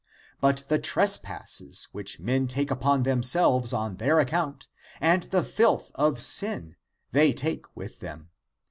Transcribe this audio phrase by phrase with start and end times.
[0.39, 4.67] But the trespasses which men take upon themselves on their account,
[4.99, 6.75] and the filth of sin,
[7.11, 8.31] they take with them.